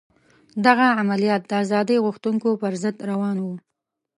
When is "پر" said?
2.61-2.73